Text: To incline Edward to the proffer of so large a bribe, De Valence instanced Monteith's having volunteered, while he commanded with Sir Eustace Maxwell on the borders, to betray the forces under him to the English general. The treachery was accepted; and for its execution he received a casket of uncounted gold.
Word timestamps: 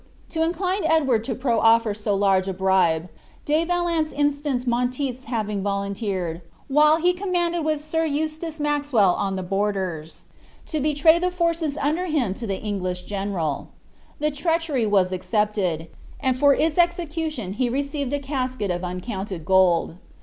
To 0.31 0.41
incline 0.41 0.83
Edward 0.83 1.23
to 1.25 1.35
the 1.35 1.39
proffer 1.39 1.91
of 1.91 1.95
so 1.97 2.15
large 2.15 2.47
a 2.47 2.53
bribe, 2.55 3.07
De 3.45 3.63
Valence 3.65 4.11
instanced 4.11 4.65
Monteith's 4.65 5.25
having 5.25 5.61
volunteered, 5.61 6.41
while 6.67 6.97
he 6.97 7.13
commanded 7.13 7.63
with 7.63 7.79
Sir 7.85 8.03
Eustace 8.05 8.59
Maxwell 8.59 9.13
on 9.13 9.35
the 9.35 9.43
borders, 9.43 10.25
to 10.65 10.79
betray 10.79 11.19
the 11.19 11.29
forces 11.29 11.77
under 11.77 12.07
him 12.07 12.33
to 12.33 12.47
the 12.47 12.57
English 12.57 13.03
general. 13.03 13.67
The 14.17 14.31
treachery 14.31 14.87
was 14.87 15.11
accepted; 15.11 15.87
and 16.19 16.35
for 16.35 16.55
its 16.55 16.79
execution 16.79 17.53
he 17.53 17.69
received 17.69 18.11
a 18.11 18.17
casket 18.19 18.71
of 18.71 18.83
uncounted 18.83 19.45
gold. 19.45 19.97